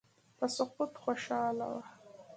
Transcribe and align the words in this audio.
په 0.37 0.45
سقوط 0.55 0.93
خوشاله 1.03 1.65
وه. 1.73 1.81